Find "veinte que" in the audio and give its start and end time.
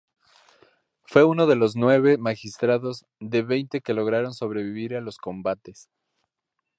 3.43-3.93